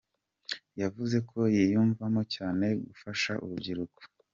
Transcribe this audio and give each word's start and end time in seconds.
Yavuze 0.81 1.17
ko 1.29 1.39
yiyumvamo 1.55 2.21
cyane 2.35 2.65
gufasha 2.85 3.31
urubyiruko. 3.43 4.01